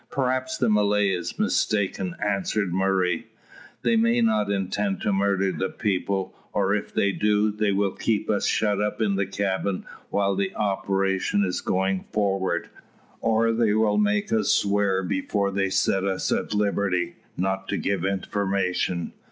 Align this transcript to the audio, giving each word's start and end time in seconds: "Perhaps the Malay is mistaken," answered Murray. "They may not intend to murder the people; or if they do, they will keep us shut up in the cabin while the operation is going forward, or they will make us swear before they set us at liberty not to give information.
"Perhaps 0.09 0.57
the 0.57 0.67
Malay 0.67 1.09
is 1.11 1.37
mistaken," 1.37 2.15
answered 2.27 2.73
Murray. 2.73 3.27
"They 3.83 3.95
may 3.95 4.19
not 4.21 4.49
intend 4.49 4.99
to 5.03 5.13
murder 5.13 5.51
the 5.51 5.69
people; 5.69 6.33
or 6.53 6.73
if 6.73 6.91
they 6.91 7.11
do, 7.11 7.51
they 7.51 7.71
will 7.71 7.91
keep 7.91 8.27
us 8.27 8.47
shut 8.47 8.81
up 8.81 8.99
in 8.99 9.15
the 9.15 9.27
cabin 9.27 9.85
while 10.09 10.35
the 10.35 10.55
operation 10.55 11.45
is 11.45 11.61
going 11.61 12.05
forward, 12.11 12.71
or 13.19 13.51
they 13.53 13.75
will 13.75 13.99
make 13.99 14.33
us 14.33 14.49
swear 14.51 15.03
before 15.03 15.51
they 15.51 15.69
set 15.69 16.03
us 16.03 16.31
at 16.31 16.55
liberty 16.55 17.13
not 17.37 17.67
to 17.67 17.77
give 17.77 18.03
information. 18.03 19.13